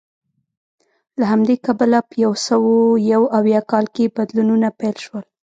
له 1.19 1.23
همدې 1.31 1.55
کبله 1.65 1.99
په 2.07 2.13
یو 2.23 2.33
سوه 2.47 2.73
یو 3.11 3.21
اویا 3.39 3.61
کال 3.71 3.85
کې 3.95 4.13
بدلونونه 4.17 4.67
پیل 4.79 4.95
شول 5.05 5.25